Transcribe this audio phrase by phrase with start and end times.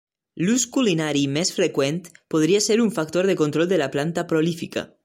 [0.45, 2.01] L'ús culinari més freqüent
[2.35, 4.87] podria ser un factor de control de la planta prolífica.